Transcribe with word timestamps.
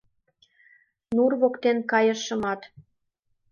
Нур 1.15 1.31
воктен 1.41 1.77
кайышымат 1.91 2.61